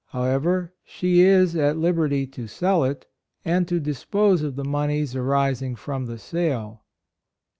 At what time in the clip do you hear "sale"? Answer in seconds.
6.17-6.81